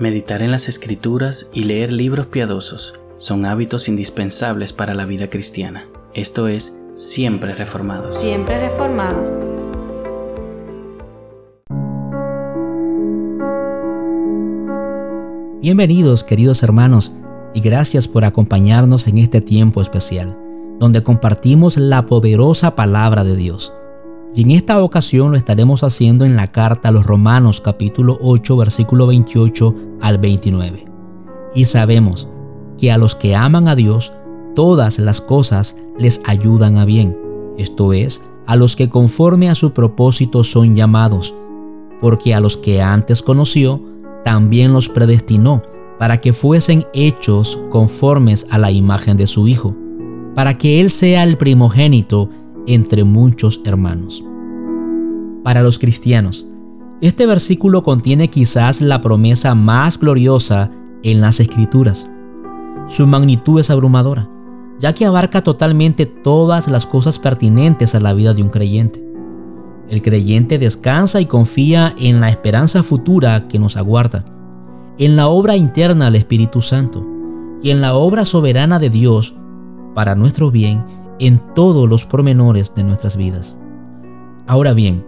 Meditar 0.00 0.42
en 0.42 0.50
las 0.50 0.68
escrituras 0.68 1.48
y 1.52 1.62
leer 1.62 1.92
libros 1.92 2.26
piadosos 2.26 2.94
son 3.16 3.46
hábitos 3.46 3.88
indispensables 3.88 4.72
para 4.72 4.92
la 4.92 5.06
vida 5.06 5.30
cristiana. 5.30 5.86
Esto 6.14 6.48
es, 6.48 6.76
siempre 6.94 7.54
reformados. 7.54 8.18
Siempre 8.18 8.58
reformados. 8.58 9.30
Bienvenidos 15.62 16.24
queridos 16.24 16.64
hermanos 16.64 17.12
y 17.54 17.60
gracias 17.60 18.08
por 18.08 18.24
acompañarnos 18.24 19.06
en 19.06 19.18
este 19.18 19.40
tiempo 19.40 19.80
especial, 19.80 20.36
donde 20.80 21.04
compartimos 21.04 21.76
la 21.76 22.04
poderosa 22.04 22.74
palabra 22.74 23.22
de 23.22 23.36
Dios. 23.36 23.72
Y 24.36 24.42
en 24.42 24.50
esta 24.50 24.82
ocasión 24.82 25.30
lo 25.30 25.36
estaremos 25.36 25.84
haciendo 25.84 26.24
en 26.24 26.34
la 26.34 26.50
carta 26.50 26.88
a 26.88 26.92
los 26.92 27.06
Romanos 27.06 27.60
capítulo 27.60 28.18
8 28.20 28.56
versículo 28.56 29.06
28 29.06 29.74
al 30.00 30.18
29. 30.18 30.84
Y 31.54 31.66
sabemos 31.66 32.28
que 32.76 32.90
a 32.90 32.98
los 32.98 33.14
que 33.14 33.36
aman 33.36 33.68
a 33.68 33.76
Dios, 33.76 34.12
todas 34.56 34.98
las 34.98 35.20
cosas 35.20 35.76
les 35.98 36.20
ayudan 36.26 36.78
a 36.78 36.84
bien, 36.84 37.16
esto 37.58 37.92
es, 37.92 38.26
a 38.46 38.56
los 38.56 38.74
que 38.74 38.88
conforme 38.88 39.50
a 39.50 39.54
su 39.54 39.72
propósito 39.72 40.42
son 40.42 40.74
llamados, 40.74 41.32
porque 42.00 42.34
a 42.34 42.40
los 42.40 42.56
que 42.56 42.82
antes 42.82 43.22
conoció, 43.22 43.80
también 44.24 44.72
los 44.72 44.88
predestinó 44.88 45.62
para 45.96 46.20
que 46.20 46.32
fuesen 46.32 46.84
hechos 46.92 47.60
conformes 47.70 48.48
a 48.50 48.58
la 48.58 48.72
imagen 48.72 49.16
de 49.16 49.28
su 49.28 49.46
Hijo, 49.46 49.76
para 50.34 50.58
que 50.58 50.80
Él 50.80 50.90
sea 50.90 51.22
el 51.22 51.36
primogénito 51.36 52.30
entre 52.66 53.04
muchos 53.04 53.60
hermanos. 53.64 54.24
Para 55.42 55.62
los 55.62 55.78
cristianos, 55.78 56.46
este 57.00 57.26
versículo 57.26 57.82
contiene 57.82 58.28
quizás 58.28 58.80
la 58.80 59.00
promesa 59.00 59.54
más 59.54 59.98
gloriosa 59.98 60.70
en 61.02 61.20
las 61.20 61.40
escrituras. 61.40 62.08
Su 62.88 63.06
magnitud 63.06 63.60
es 63.60 63.70
abrumadora, 63.70 64.28
ya 64.78 64.94
que 64.94 65.04
abarca 65.04 65.42
totalmente 65.42 66.06
todas 66.06 66.68
las 66.68 66.86
cosas 66.86 67.18
pertinentes 67.18 67.94
a 67.94 68.00
la 68.00 68.12
vida 68.12 68.32
de 68.32 68.42
un 68.42 68.48
creyente. 68.48 69.04
El 69.90 70.00
creyente 70.00 70.58
descansa 70.58 71.20
y 71.20 71.26
confía 71.26 71.94
en 71.98 72.20
la 72.20 72.30
esperanza 72.30 72.82
futura 72.82 73.48
que 73.48 73.58
nos 73.58 73.76
aguarda, 73.76 74.24
en 74.98 75.16
la 75.16 75.26
obra 75.26 75.56
interna 75.56 76.06
del 76.06 76.16
Espíritu 76.16 76.62
Santo 76.62 77.06
y 77.62 77.70
en 77.70 77.80
la 77.80 77.94
obra 77.94 78.24
soberana 78.24 78.78
de 78.78 78.88
Dios 78.88 79.34
para 79.94 80.14
nuestro 80.14 80.50
bien 80.50 80.82
en 81.18 81.40
todos 81.54 81.88
los 81.88 82.04
pormenores 82.04 82.74
de 82.74 82.84
nuestras 82.84 83.16
vidas. 83.16 83.58
Ahora 84.46 84.72
bien, 84.72 85.04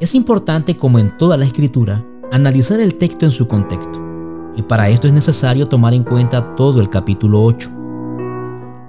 es 0.00 0.14
importante, 0.14 0.76
como 0.76 0.98
en 0.98 1.16
toda 1.16 1.36
la 1.36 1.44
escritura, 1.44 2.04
analizar 2.30 2.78
el 2.78 2.94
texto 2.94 3.24
en 3.24 3.32
su 3.32 3.48
contexto, 3.48 4.00
y 4.56 4.62
para 4.62 4.88
esto 4.88 5.06
es 5.06 5.12
necesario 5.12 5.68
tomar 5.68 5.94
en 5.94 6.04
cuenta 6.04 6.54
todo 6.54 6.80
el 6.80 6.88
capítulo 6.88 7.42
8. 7.42 7.70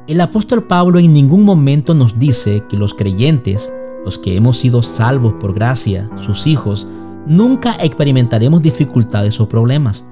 El 0.08 0.22
apóstol 0.22 0.64
Pablo 0.64 1.00
en 1.00 1.14
ningún 1.14 1.44
momento 1.44 1.94
nos 1.94 2.20
dice 2.20 2.64
que 2.68 2.78
los 2.78 2.94
creyentes, 2.94 3.74
los 4.04 4.18
que 4.18 4.36
hemos 4.36 4.58
sido 4.58 4.82
salvos 4.82 5.34
por 5.40 5.54
gracia, 5.54 6.10
sus 6.16 6.48
hijos, 6.48 6.88
nunca 7.28 7.76
experimentaremos 7.80 8.62
dificultades 8.62 9.40
o 9.40 9.48
problemas. 9.48 10.08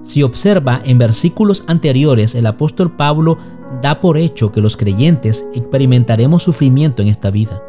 Si 0.00 0.22
observa 0.22 0.80
en 0.84 0.98
versículos 0.98 1.64
anteriores, 1.66 2.34
el 2.34 2.46
apóstol 2.46 2.96
Pablo 2.96 3.38
da 3.80 4.00
por 4.00 4.18
hecho 4.18 4.52
que 4.52 4.60
los 4.60 4.76
creyentes 4.76 5.46
experimentaremos 5.54 6.42
sufrimiento 6.42 7.02
en 7.02 7.08
esta 7.08 7.30
vida. 7.30 7.62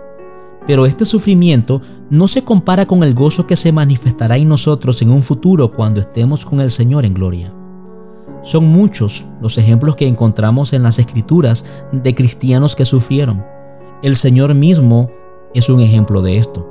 Pero 0.68 0.86
este 0.86 1.06
sufrimiento 1.06 1.82
no 2.10 2.28
se 2.28 2.44
compara 2.44 2.86
con 2.86 3.04
el 3.04 3.14
gozo 3.14 3.48
que 3.48 3.56
se 3.56 3.72
manifestará 3.72 4.38
en 4.38 4.50
nosotros 4.50 5.02
en 5.02 5.12
un 5.12 5.22
futuro 5.22 5.72
cuando 5.72 6.00
estemos 6.00 6.46
con 6.46 6.62
el 6.62 6.72
Señor 6.72 7.06
en 7.06 7.14
gloria. 7.14 7.54
Son 8.42 8.66
muchos 8.66 9.26
los 9.42 9.58
ejemplos 9.58 9.96
que 9.96 10.08
encontramos 10.08 10.74
en 10.74 10.84
las 10.84 11.00
escrituras 11.00 11.66
de 11.92 12.16
cristianos 12.16 12.76
que 12.76 12.86
sufrieron. 12.86 13.44
El 14.02 14.16
Señor 14.16 14.54
mismo 14.54 15.10
es 15.54 15.70
un 15.70 15.80
ejemplo 15.80 16.22
de 16.22 16.38
esto. 16.38 16.70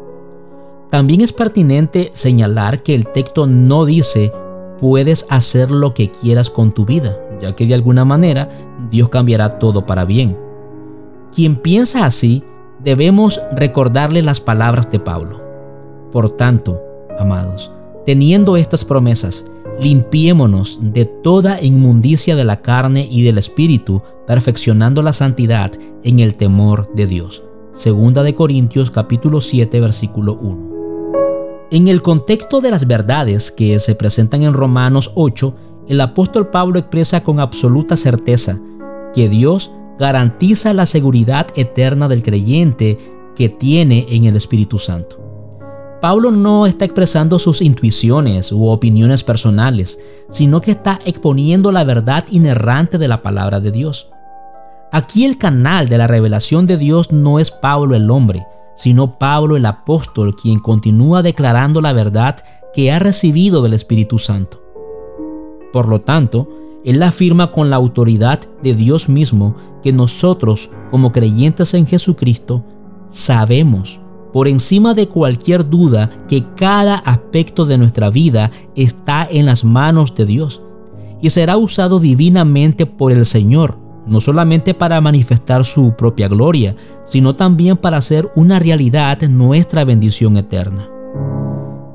También 0.90 1.22
es 1.22 1.32
pertinente 1.32 2.10
señalar 2.12 2.82
que 2.82 2.94
el 2.94 3.06
texto 3.08 3.46
no 3.46 3.86
dice 3.86 4.32
puedes 4.78 5.26
hacer 5.30 5.70
lo 5.70 5.94
que 5.94 6.10
quieras 6.10 6.50
con 6.50 6.72
tu 6.72 6.84
vida, 6.84 7.16
ya 7.42 7.54
que 7.54 7.66
de 7.66 7.74
alguna 7.74 8.04
manera 8.04 8.48
Dios 8.90 9.08
cambiará 9.08 9.58
todo 9.58 9.84
para 9.84 10.04
bien. 10.04 10.38
Quien 11.34 11.56
piensa 11.56 12.06
así, 12.06 12.42
debemos 12.82 13.40
recordarle 13.52 14.22
las 14.22 14.40
palabras 14.40 14.90
de 14.90 15.00
Pablo. 15.00 15.40
Por 16.12 16.36
tanto, 16.36 16.80
amados, 17.18 17.72
teniendo 18.06 18.56
estas 18.56 18.84
promesas, 18.84 19.46
limpiémonos 19.80 20.78
de 20.80 21.04
toda 21.04 21.60
inmundicia 21.60 22.36
de 22.36 22.44
la 22.44 22.60
carne 22.60 23.08
y 23.10 23.22
del 23.22 23.38
espíritu, 23.38 24.02
perfeccionando 24.26 25.02
la 25.02 25.12
santidad 25.12 25.72
en 26.04 26.20
el 26.20 26.34
temor 26.34 26.92
de 26.94 27.06
Dios. 27.06 27.42
Segunda 27.72 28.22
de 28.22 28.34
Corintios 28.34 28.90
capítulo 28.90 29.40
7 29.40 29.80
versículo 29.80 30.34
1. 30.34 30.72
En 31.70 31.88
el 31.88 32.02
contexto 32.02 32.60
de 32.60 32.70
las 32.70 32.86
verdades 32.86 33.50
que 33.50 33.78
se 33.78 33.94
presentan 33.94 34.42
en 34.42 34.52
Romanos 34.52 35.12
8, 35.14 35.56
el 35.88 36.00
apóstol 36.00 36.48
Pablo 36.48 36.78
expresa 36.78 37.22
con 37.22 37.40
absoluta 37.40 37.96
certeza 37.96 38.58
que 39.14 39.28
Dios 39.28 39.72
garantiza 39.98 40.72
la 40.72 40.86
seguridad 40.86 41.46
eterna 41.54 42.08
del 42.08 42.22
creyente 42.22 42.98
que 43.36 43.48
tiene 43.48 44.06
en 44.10 44.24
el 44.24 44.36
Espíritu 44.36 44.78
Santo. 44.78 45.18
Pablo 46.00 46.32
no 46.32 46.66
está 46.66 46.84
expresando 46.84 47.38
sus 47.38 47.62
intuiciones 47.62 48.50
u 48.50 48.66
opiniones 48.66 49.22
personales, 49.22 50.00
sino 50.28 50.60
que 50.60 50.72
está 50.72 51.00
exponiendo 51.04 51.70
la 51.70 51.84
verdad 51.84 52.24
inerrante 52.30 52.98
de 52.98 53.06
la 53.06 53.22
palabra 53.22 53.60
de 53.60 53.70
Dios. 53.70 54.10
Aquí 54.90 55.24
el 55.24 55.38
canal 55.38 55.88
de 55.88 55.98
la 55.98 56.08
revelación 56.08 56.66
de 56.66 56.76
Dios 56.76 57.12
no 57.12 57.38
es 57.38 57.50
Pablo 57.50 57.94
el 57.94 58.10
hombre, 58.10 58.44
sino 58.74 59.18
Pablo 59.18 59.56
el 59.56 59.64
apóstol 59.64 60.34
quien 60.34 60.58
continúa 60.58 61.22
declarando 61.22 61.80
la 61.80 61.92
verdad 61.92 62.36
que 62.74 62.90
ha 62.90 62.98
recibido 62.98 63.62
del 63.62 63.74
Espíritu 63.74 64.18
Santo. 64.18 64.61
Por 65.72 65.88
lo 65.88 66.00
tanto, 66.00 66.48
él 66.84 67.02
afirma 67.02 67.50
con 67.50 67.70
la 67.70 67.76
autoridad 67.76 68.40
de 68.62 68.74
Dios 68.74 69.08
mismo 69.08 69.54
que 69.82 69.92
nosotros, 69.92 70.70
como 70.90 71.12
creyentes 71.12 71.74
en 71.74 71.86
Jesucristo, 71.86 72.64
sabemos 73.08 74.00
por 74.32 74.48
encima 74.48 74.94
de 74.94 75.08
cualquier 75.08 75.68
duda 75.68 76.10
que 76.26 76.42
cada 76.56 76.96
aspecto 76.96 77.66
de 77.66 77.78
nuestra 77.78 78.10
vida 78.10 78.50
está 78.74 79.28
en 79.30 79.46
las 79.46 79.64
manos 79.64 80.14
de 80.14 80.26
Dios 80.26 80.62
y 81.20 81.30
será 81.30 81.56
usado 81.56 82.00
divinamente 82.00 82.86
por 82.86 83.12
el 83.12 83.26
Señor 83.26 83.82
no 84.06 84.20
solamente 84.20 84.74
para 84.74 85.00
manifestar 85.00 85.64
su 85.64 85.94
propia 85.94 86.28
gloria, 86.28 86.76
sino 87.04 87.36
también 87.36 87.76
para 87.76 87.98
hacer 87.98 88.30
una 88.34 88.58
realidad 88.58 89.20
nuestra 89.22 89.84
bendición 89.84 90.36
eterna. 90.36 90.88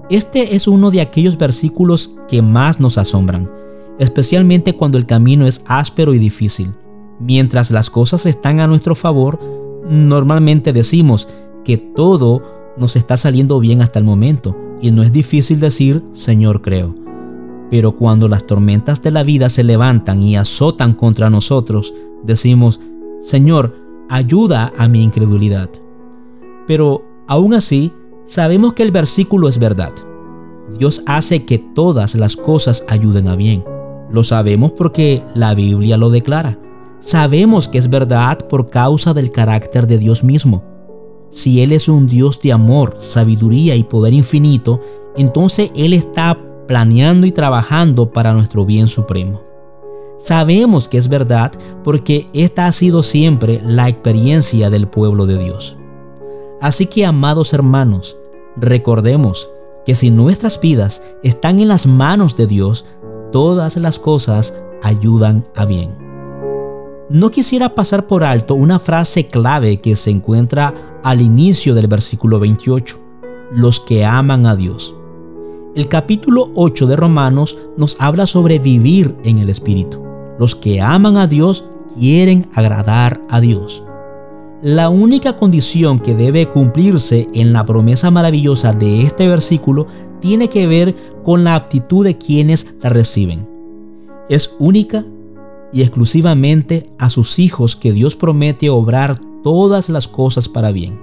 Este 0.09 0.55
es 0.55 0.67
uno 0.67 0.89
de 0.89 1.01
aquellos 1.01 1.37
versículos 1.37 2.15
que 2.29 2.41
más 2.41 2.79
nos 2.79 2.97
asombran, 2.97 3.51
especialmente 3.99 4.73
cuando 4.73 4.97
el 4.97 5.05
camino 5.05 5.47
es 5.47 5.63
áspero 5.65 6.13
y 6.13 6.19
difícil. 6.19 6.73
Mientras 7.19 7.71
las 7.71 7.89
cosas 7.89 8.25
están 8.25 8.59
a 8.59 8.67
nuestro 8.67 8.95
favor, 8.95 9.39
normalmente 9.89 10.73
decimos 10.73 11.27
que 11.63 11.77
todo 11.77 12.43
nos 12.77 12.95
está 12.95 13.17
saliendo 13.17 13.59
bien 13.59 13.81
hasta 13.81 13.99
el 13.99 14.05
momento, 14.05 14.55
y 14.81 14.91
no 14.91 15.01
es 15.01 15.11
difícil 15.11 15.59
decir, 15.59 16.03
Señor, 16.11 16.61
creo. 16.61 16.93
Pero 17.69 17.95
cuando 17.95 18.27
las 18.27 18.45
tormentas 18.45 19.01
de 19.01 19.11
la 19.11 19.23
vida 19.23 19.49
se 19.49 19.63
levantan 19.63 20.21
y 20.21 20.37
azotan 20.37 20.93
contra 20.93 21.29
nosotros, 21.29 21.93
decimos, 22.23 22.79
Señor, 23.19 23.75
ayuda 24.09 24.71
a 24.77 24.87
mi 24.87 25.03
incredulidad. 25.03 25.69
Pero 26.67 27.03
aún 27.27 27.53
así, 27.53 27.91
sabemos 28.23 28.73
que 28.73 28.83
el 28.83 28.91
versículo 28.91 29.49
es 29.49 29.57
verdad. 29.57 29.93
Dios 30.77 31.03
hace 31.07 31.45
que 31.45 31.57
todas 31.57 32.15
las 32.15 32.35
cosas 32.35 32.85
ayuden 32.87 33.27
a 33.27 33.35
bien. 33.35 33.63
Lo 34.09 34.23
sabemos 34.23 34.71
porque 34.71 35.23
la 35.35 35.53
Biblia 35.53 35.97
lo 35.97 36.09
declara. 36.09 36.57
Sabemos 36.99 37.67
que 37.67 37.77
es 37.77 37.89
verdad 37.89 38.39
por 38.47 38.69
causa 38.69 39.13
del 39.13 39.31
carácter 39.31 39.87
de 39.87 39.97
Dios 39.97 40.23
mismo. 40.23 40.63
Si 41.29 41.61
Él 41.61 41.71
es 41.71 41.89
un 41.89 42.07
Dios 42.07 42.41
de 42.41 42.53
amor, 42.53 42.95
sabiduría 42.99 43.75
y 43.75 43.83
poder 43.83 44.13
infinito, 44.13 44.81
entonces 45.15 45.71
Él 45.75 45.93
está 45.93 46.37
planeando 46.67 47.27
y 47.27 47.31
trabajando 47.31 48.11
para 48.11 48.33
nuestro 48.33 48.65
bien 48.65 48.87
supremo. 48.87 49.41
Sabemos 50.17 50.89
que 50.89 50.97
es 50.97 51.09
verdad 51.09 51.51
porque 51.83 52.27
esta 52.33 52.65
ha 52.65 52.71
sido 52.71 53.03
siempre 53.03 53.61
la 53.63 53.87
experiencia 53.87 54.69
del 54.69 54.87
pueblo 54.87 55.27
de 55.27 55.37
Dios. 55.37 55.77
Así 56.59 56.87
que, 56.87 57.05
amados 57.05 57.53
hermanos, 57.53 58.17
recordemos 58.55 59.47
que 59.85 59.93
si 59.95 60.09
nuestras 60.09 60.59
vidas 60.59 61.03
están 61.23 61.59
en 61.59 61.67
las 61.67 61.85
manos 61.85 62.35
de 62.35 62.47
Dios, 62.47 62.85
todas 63.31 63.77
las 63.77 63.99
cosas 63.99 64.61
ayudan 64.83 65.45
a 65.55 65.65
bien. 65.65 65.95
No 67.09 67.31
quisiera 67.31 67.73
pasar 67.73 68.07
por 68.07 68.23
alto 68.23 68.55
una 68.55 68.79
frase 68.79 69.27
clave 69.27 69.77
que 69.77 69.95
se 69.95 70.11
encuentra 70.11 70.99
al 71.03 71.21
inicio 71.21 71.73
del 71.73 71.87
versículo 71.87 72.39
28, 72.39 72.97
los 73.53 73.79
que 73.79 74.03
aman 74.03 74.45
a 74.45 74.55
Dios. 74.55 74.93
El 75.73 75.87
capítulo 75.87 76.51
8 76.55 76.87
de 76.87 76.95
Romanos 76.95 77.57
nos 77.77 77.95
habla 78.01 78.25
sobre 78.25 78.59
vivir 78.59 79.15
en 79.23 79.37
el 79.37 79.49
Espíritu. 79.49 80.03
Los 80.39 80.55
que 80.55 80.81
aman 80.81 81.17
a 81.17 81.27
Dios 81.27 81.69
quieren 81.97 82.49
agradar 82.53 83.21
a 83.29 83.39
Dios. 83.39 83.83
La 84.61 84.89
única 84.89 85.37
condición 85.37 85.99
que 85.99 86.15
debe 86.15 86.49
cumplirse 86.49 87.29
en 87.33 87.53
la 87.53 87.63
promesa 87.63 88.09
maravillosa 88.09 88.73
de 88.73 89.03
este 89.03 89.27
versículo 89.27 89.85
tiene 90.19 90.49
que 90.49 90.67
ver 90.67 90.95
con 91.23 91.43
la 91.43 91.55
aptitud 91.55 92.03
de 92.03 92.17
quienes 92.17 92.75
la 92.81 92.89
reciben. 92.89 93.47
Es 94.29 94.55
única 94.59 95.05
y 95.71 95.81
exclusivamente 95.81 96.89
a 96.97 97.09
sus 97.09 97.39
hijos 97.39 97.75
que 97.75 97.91
Dios 97.91 98.15
promete 98.15 98.69
obrar 98.69 99.19
todas 99.43 99.89
las 99.89 100.07
cosas 100.07 100.47
para 100.47 100.71
bien. 100.71 100.99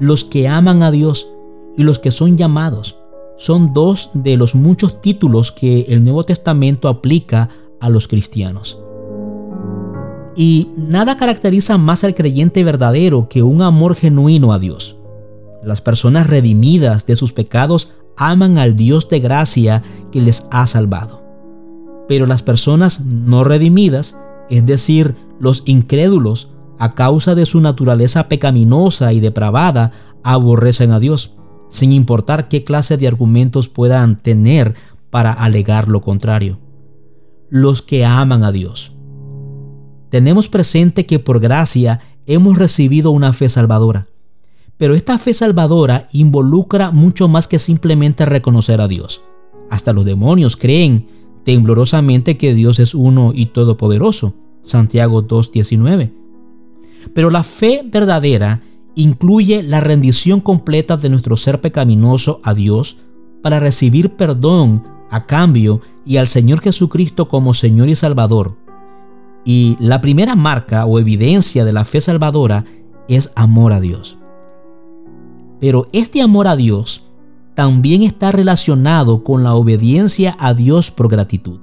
Los 0.00 0.24
que 0.24 0.48
aman 0.48 0.82
a 0.82 0.90
Dios 0.90 1.28
y 1.76 1.82
los 1.82 1.98
que 1.98 2.10
son 2.12 2.36
llamados 2.36 2.98
son 3.36 3.72
dos 3.72 4.10
de 4.14 4.36
los 4.36 4.54
muchos 4.54 5.00
títulos 5.00 5.52
que 5.52 5.82
el 5.88 6.02
Nuevo 6.02 6.24
Testamento 6.24 6.88
aplica 6.88 7.48
a 7.80 7.88
los 7.88 8.08
cristianos. 8.08 8.82
Y 10.36 10.68
nada 10.76 11.16
caracteriza 11.16 11.78
más 11.78 12.04
al 12.04 12.14
creyente 12.14 12.64
verdadero 12.64 13.28
que 13.28 13.42
un 13.42 13.62
amor 13.62 13.94
genuino 13.94 14.52
a 14.52 14.58
Dios. 14.58 14.96
Las 15.62 15.80
personas 15.80 16.28
redimidas 16.28 17.06
de 17.06 17.16
sus 17.16 17.32
pecados 17.32 17.94
aman 18.18 18.58
al 18.58 18.76
Dios 18.76 19.08
de 19.08 19.20
gracia 19.20 19.82
que 20.12 20.20
les 20.20 20.48
ha 20.50 20.66
salvado. 20.66 21.22
Pero 22.08 22.26
las 22.26 22.42
personas 22.42 23.00
no 23.00 23.44
redimidas, 23.44 24.20
es 24.50 24.66
decir, 24.66 25.14
los 25.40 25.62
incrédulos, 25.66 26.50
a 26.78 26.94
causa 26.94 27.34
de 27.34 27.46
su 27.46 27.60
naturaleza 27.60 28.28
pecaminosa 28.28 29.12
y 29.12 29.20
depravada, 29.20 29.92
aborrecen 30.22 30.92
a 30.92 31.00
Dios, 31.00 31.36
sin 31.68 31.92
importar 31.92 32.48
qué 32.48 32.64
clase 32.64 32.96
de 32.96 33.08
argumentos 33.08 33.68
puedan 33.68 34.16
tener 34.16 34.74
para 35.10 35.32
alegar 35.32 35.88
lo 35.88 36.00
contrario. 36.00 36.58
Los 37.50 37.82
que 37.82 38.04
aman 38.04 38.44
a 38.44 38.52
Dios 38.52 38.98
tenemos 40.10 40.48
presente 40.48 41.06
que 41.06 41.18
por 41.18 41.40
gracia 41.40 42.00
hemos 42.26 42.58
recibido 42.58 43.10
una 43.10 43.32
fe 43.32 43.48
salvadora. 43.48 44.08
Pero 44.78 44.94
esta 44.94 45.18
fe 45.18 45.34
salvadora 45.34 46.06
involucra 46.12 46.90
mucho 46.90 47.28
más 47.28 47.48
que 47.48 47.58
simplemente 47.58 48.24
reconocer 48.24 48.80
a 48.80 48.88
Dios. 48.88 49.22
Hasta 49.70 49.92
los 49.92 50.04
demonios 50.04 50.56
creen 50.56 51.06
temblorosamente 51.44 52.36
que 52.36 52.54
Dios 52.54 52.78
es 52.78 52.94
uno 52.94 53.32
y 53.34 53.46
todopoderoso. 53.46 54.34
Santiago 54.62 55.26
2.19. 55.26 56.12
Pero 57.14 57.30
la 57.30 57.42
fe 57.42 57.82
verdadera 57.84 58.62
incluye 58.94 59.62
la 59.62 59.80
rendición 59.80 60.40
completa 60.40 60.96
de 60.96 61.08
nuestro 61.08 61.36
ser 61.36 61.60
pecaminoso 61.60 62.40
a 62.42 62.54
Dios 62.54 62.98
para 63.42 63.60
recibir 63.60 64.16
perdón 64.16 64.82
a 65.10 65.26
cambio 65.26 65.80
y 66.06 66.16
al 66.16 66.28
Señor 66.28 66.60
Jesucristo 66.60 67.28
como 67.28 67.54
Señor 67.54 67.88
y 67.88 67.96
Salvador 67.96 68.56
y 69.48 69.78
la 69.80 70.02
primera 70.02 70.36
marca 70.36 70.84
o 70.84 70.98
evidencia 70.98 71.64
de 71.64 71.72
la 71.72 71.86
fe 71.86 72.02
salvadora 72.02 72.66
es 73.08 73.32
amor 73.34 73.72
a 73.72 73.80
Dios. 73.80 74.17
Pero 75.60 75.88
este 75.92 76.22
amor 76.22 76.46
a 76.46 76.56
Dios 76.56 77.04
también 77.54 78.02
está 78.02 78.30
relacionado 78.30 79.24
con 79.24 79.42
la 79.42 79.54
obediencia 79.54 80.36
a 80.38 80.54
Dios 80.54 80.90
por 80.90 81.08
gratitud. 81.08 81.58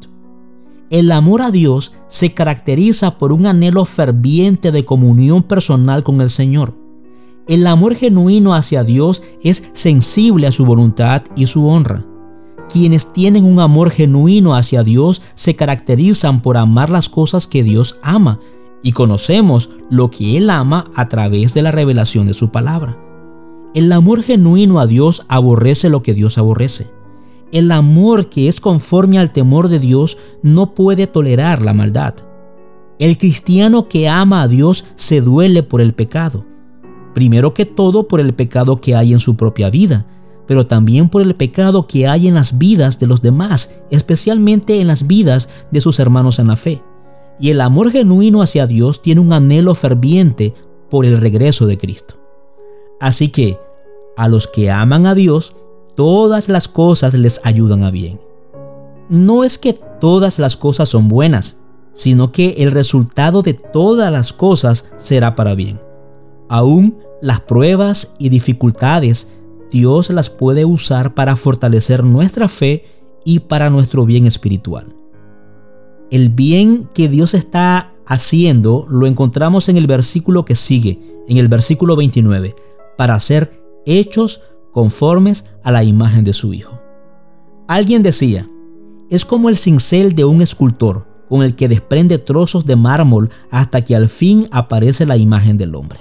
El 0.89 1.11
amor 1.11 1.41
a 1.41 1.51
Dios 1.51 1.93
se 2.07 2.33
caracteriza 2.33 3.17
por 3.17 3.31
un 3.31 3.45
anhelo 3.47 3.85
ferviente 3.85 4.71
de 4.71 4.85
comunión 4.85 5.41
personal 5.41 6.03
con 6.03 6.21
el 6.21 6.29
Señor. 6.29 6.75
El 7.47 7.65
amor 7.65 7.95
genuino 7.95 8.53
hacia 8.53 8.83
Dios 8.83 9.23
es 9.41 9.69
sensible 9.73 10.47
a 10.47 10.51
su 10.51 10.65
voluntad 10.65 11.23
y 11.35 11.47
su 11.47 11.67
honra. 11.67 12.05
Quienes 12.71 13.13
tienen 13.13 13.45
un 13.45 13.59
amor 13.59 13.89
genuino 13.89 14.55
hacia 14.55 14.83
Dios 14.83 15.21
se 15.35 15.55
caracterizan 15.55 16.41
por 16.41 16.57
amar 16.57 16.89
las 16.89 17.07
cosas 17.07 17.47
que 17.47 17.63
Dios 17.63 17.99
ama 18.01 18.39
y 18.83 18.91
conocemos 18.91 19.69
lo 19.89 20.11
que 20.11 20.37
Él 20.37 20.49
ama 20.49 20.91
a 20.95 21.07
través 21.07 21.53
de 21.53 21.61
la 21.61 21.71
revelación 21.71 22.27
de 22.27 22.33
su 22.33 22.51
palabra. 22.51 23.04
El 23.75 23.91
amor 23.91 24.23
genuino 24.23 24.79
a 24.79 24.87
Dios 24.87 25.25
aborrece 25.27 25.89
lo 25.89 26.01
que 26.01 26.15
Dios 26.15 26.39
aborrece. 26.39 26.87
El 27.51 27.71
amor 27.71 28.29
que 28.29 28.47
es 28.47 28.59
conforme 28.59 29.19
al 29.19 29.31
temor 29.31 29.67
de 29.67 29.79
Dios 29.79 30.17
no 30.41 30.73
puede 30.73 31.05
tolerar 31.05 31.61
la 31.61 31.73
maldad. 31.73 32.15
El 32.97 33.19
cristiano 33.19 33.87
que 33.87 34.09
ama 34.09 34.41
a 34.41 34.47
Dios 34.47 34.85
se 34.95 35.21
duele 35.21 35.61
por 35.61 35.81
el 35.81 35.93
pecado. 35.93 36.43
Primero 37.13 37.53
que 37.53 37.67
todo 37.67 38.07
por 38.07 38.19
el 38.19 38.33
pecado 38.33 38.81
que 38.81 38.95
hay 38.95 39.13
en 39.13 39.19
su 39.19 39.37
propia 39.37 39.69
vida 39.69 40.07
pero 40.47 40.67
también 40.67 41.09
por 41.09 41.21
el 41.21 41.35
pecado 41.35 41.87
que 41.87 42.07
hay 42.07 42.27
en 42.27 42.35
las 42.35 42.57
vidas 42.57 42.99
de 42.99 43.07
los 43.07 43.21
demás, 43.21 43.81
especialmente 43.89 44.79
en 44.79 44.87
las 44.87 45.07
vidas 45.07 45.49
de 45.71 45.81
sus 45.81 45.99
hermanos 45.99 46.39
en 46.39 46.47
la 46.47 46.55
fe. 46.55 46.81
Y 47.39 47.49
el 47.49 47.61
amor 47.61 47.91
genuino 47.91 48.41
hacia 48.41 48.67
Dios 48.67 49.01
tiene 49.01 49.21
un 49.21 49.33
anhelo 49.33 49.75
ferviente 49.75 50.53
por 50.89 51.05
el 51.05 51.19
regreso 51.19 51.65
de 51.67 51.77
Cristo. 51.77 52.15
Así 52.99 53.29
que, 53.29 53.57
a 54.17 54.27
los 54.27 54.47
que 54.47 54.71
aman 54.71 55.05
a 55.05 55.15
Dios, 55.15 55.53
todas 55.95 56.49
las 56.49 56.67
cosas 56.67 57.13
les 57.13 57.41
ayudan 57.43 57.83
a 57.83 57.91
bien. 57.91 58.19
No 59.09 59.43
es 59.43 59.57
que 59.57 59.73
todas 59.73 60.39
las 60.39 60.57
cosas 60.57 60.89
son 60.89 61.07
buenas, 61.07 61.61
sino 61.93 62.31
que 62.31 62.55
el 62.59 62.71
resultado 62.71 63.41
de 63.41 63.53
todas 63.53 64.11
las 64.11 64.33
cosas 64.33 64.91
será 64.97 65.35
para 65.35 65.55
bien. 65.55 65.79
Aún 66.49 66.97
las 67.21 67.41
pruebas 67.41 68.15
y 68.19 68.29
dificultades 68.29 69.29
Dios 69.71 70.09
las 70.09 70.29
puede 70.29 70.65
usar 70.65 71.13
para 71.15 71.35
fortalecer 71.35 72.03
nuestra 72.03 72.47
fe 72.47 72.85
y 73.25 73.39
para 73.39 73.69
nuestro 73.69 74.05
bien 74.05 74.25
espiritual. 74.27 74.95
El 76.11 76.29
bien 76.29 76.87
que 76.93 77.09
Dios 77.09 77.33
está 77.33 77.93
haciendo 78.05 78.85
lo 78.87 79.07
encontramos 79.07 79.67
en 79.67 79.77
el 79.77 79.87
versículo 79.87 80.45
que 80.45 80.55
sigue, 80.55 80.99
en 81.27 81.37
el 81.37 81.47
versículo 81.47 81.95
29, 81.95 82.55
para 82.97 83.19
ser 83.19 83.64
hechos 83.85 84.41
conformes 84.71 85.51
a 85.63 85.71
la 85.71 85.83
imagen 85.83 86.23
de 86.23 86.33
su 86.33 86.53
Hijo. 86.53 86.79
Alguien 87.67 88.03
decía, 88.03 88.47
es 89.09 89.25
como 89.25 89.49
el 89.49 89.57
cincel 89.57 90.15
de 90.15 90.25
un 90.25 90.41
escultor 90.41 91.07
con 91.29 91.41
el 91.41 91.55
que 91.55 91.67
desprende 91.67 92.17
trozos 92.17 92.65
de 92.65 92.75
mármol 92.75 93.29
hasta 93.49 93.83
que 93.83 93.95
al 93.95 94.09
fin 94.09 94.47
aparece 94.51 95.05
la 95.05 95.17
imagen 95.17 95.57
del 95.57 95.75
hombre. 95.75 95.99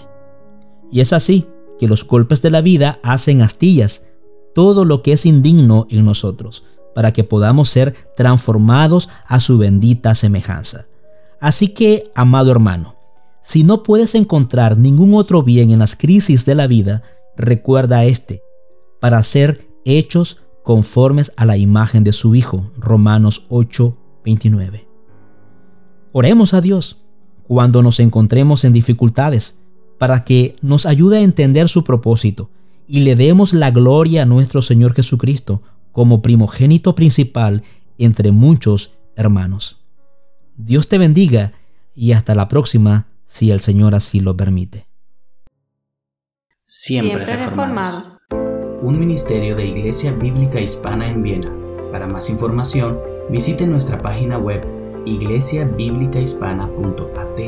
Y 0.91 1.01
es 1.01 1.13
así, 1.13 1.47
que 1.79 1.89
los 1.89 2.07
golpes 2.07 2.43
de 2.43 2.51
la 2.51 2.61
vida 2.61 3.01
hacen 3.03 3.43
astillas 3.43 4.09
todo 4.55 4.85
lo 4.85 5.03
que 5.03 5.13
es 5.13 5.27
indigno 5.27 5.87
en 5.91 6.05
nosotros, 6.05 6.65
para 6.95 7.13
que 7.13 7.25
podamos 7.25 7.69
ser 7.69 7.95
transformados 8.17 9.09
a 9.27 9.41
su 9.41 9.59
bendita 9.59 10.15
semejanza. 10.15 10.87
Así 11.41 11.69
que, 11.69 12.11
amado 12.15 12.53
hermano, 12.53 12.95
si 13.43 13.65
no 13.65 13.83
puedes 13.83 14.15
encontrar 14.15 14.79
ningún 14.79 15.15
otro 15.15 15.43
bien 15.43 15.71
en 15.71 15.81
las 15.81 15.97
crisis 15.97 16.47
de 16.47 16.55
la 16.55 16.67
vida, 16.67 17.03
recuerda 17.37 18.05
este, 18.05 18.43
para 19.01 19.23
ser 19.23 19.69
hechos 19.85 20.43
conformes 20.63 21.33
a 21.37 21.45
la 21.45 21.57
imagen 21.57 22.05
de 22.05 22.13
su 22.13 22.35
Hijo. 22.35 22.73
Romanos 22.77 23.47
8, 23.49 23.97
29. 24.25 24.89
Oremos 26.13 26.55
a 26.55 26.61
Dios 26.61 27.05
cuando 27.47 27.83
nos 27.83 28.01
encontremos 28.01 28.65
en 28.65 28.73
dificultades 28.73 29.61
para 29.99 30.25
que 30.25 30.57
nos 30.63 30.87
ayude 30.87 31.19
a 31.19 31.23
entender 31.23 31.69
su 31.69 31.85
propósito 31.85 32.51
y 32.87 33.01
le 33.01 33.17
demos 33.17 33.53
la 33.53 33.71
gloria 33.71 34.23
a 34.23 34.27
nuestro 34.27 34.63
Señor 34.63 34.95
Jesucristo 34.95 35.63
como 35.93 36.23
primogénito 36.23 36.95
principal 36.95 37.63
entre 37.99 38.33
muchos 38.33 38.95
hermanos. 39.17 39.83
Dios 40.57 40.89
te 40.89 40.99
bendiga 40.99 41.53
y 41.95 42.13
hasta 42.13 42.35
la 42.35 42.49
próxima 42.49 43.07
si 43.25 43.51
el 43.51 43.61
Señor 43.61 43.95
así 43.95 44.21
lo 44.21 44.37
permite. 44.37 44.87
Siempre, 46.77 47.37
reformados. 47.37 48.19
Un 48.81 48.99
ministerio 48.99 49.55
de 49.55 49.65
Iglesia 49.65 50.11
Bíblica 50.11 50.61
Hispana 50.61 51.09
en 51.09 51.23
Viena. 51.23 51.49
Para 51.93 52.09
más 52.09 52.29
información, 52.29 52.99
visite 53.31 53.65
nuestra 53.65 53.99
página 53.99 54.39
web 54.39 54.67
iglesiabiblicahispana.at 55.07 57.41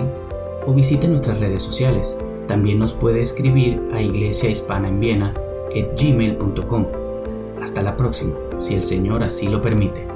o 0.64 0.72
visite 0.72 1.08
nuestras 1.08 1.40
redes 1.40 1.60
sociales 1.60 2.16
también 2.46 2.78
nos 2.78 2.94
puede 2.94 3.20
escribir 3.20 3.82
a 3.92 4.00
Iglesia 4.00 4.48
Hispana 4.48 4.86
en 4.86 5.00
Viena 5.00 5.34
gmail.com. 6.00 6.86
Hasta 7.60 7.82
la 7.82 7.96
próxima, 7.96 8.36
si 8.58 8.74
el 8.74 8.82
Señor 8.82 9.24
así 9.24 9.48
lo 9.48 9.60
permite. 9.60 10.06